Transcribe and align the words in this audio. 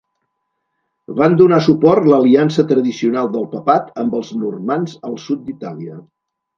Van 1.19 1.35
donar 1.41 1.59
suport 1.65 2.09
l'aliança 2.13 2.67
tradicional 2.73 3.31
del 3.37 3.47
papat 3.55 3.95
amb 4.07 4.19
els 4.23 4.35
normands 4.45 5.01
al 5.11 5.19
sud 5.29 5.49
d'Itàlia. 5.49 6.05